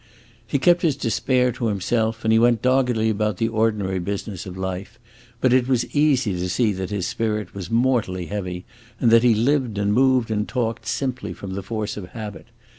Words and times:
He 0.47 0.57
kept 0.57 0.81
his 0.81 0.95
despair 0.95 1.51
to 1.51 1.67
himself, 1.67 2.23
and 2.25 2.33
he 2.33 2.39
went 2.39 2.63
doggedly 2.63 3.11
about 3.11 3.37
the 3.37 3.47
ordinary 3.47 3.99
business 3.99 4.47
of 4.47 4.57
life; 4.57 4.97
but 5.39 5.53
it 5.53 5.67
was 5.67 5.85
easy 5.95 6.33
to 6.33 6.49
see 6.49 6.73
that 6.73 6.89
his 6.89 7.05
spirit 7.05 7.53
was 7.53 7.69
mortally 7.69 8.25
heavy, 8.25 8.65
and 8.99 9.11
that 9.11 9.21
he 9.21 9.35
lived 9.35 9.77
and 9.77 9.93
moved 9.93 10.31
and 10.31 10.49
talked 10.49 10.87
simply 10.87 11.33
from 11.33 11.53
the 11.53 11.61
force 11.61 11.97
of 11.97 12.07
habit. 12.13 12.47